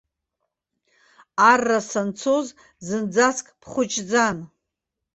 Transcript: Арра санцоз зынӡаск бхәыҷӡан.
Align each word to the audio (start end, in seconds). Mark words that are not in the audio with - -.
Арра 1.49 1.79
санцоз 1.89 2.47
зынӡаск 2.85 3.45
бхәыҷӡан. 3.61 4.37